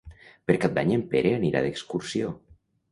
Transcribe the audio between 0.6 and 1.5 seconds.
Cap d'Any en Pere